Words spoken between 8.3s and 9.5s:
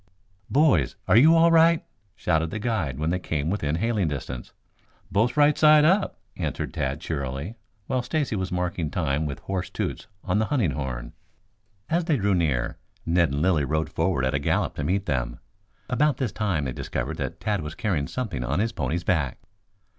was marking time with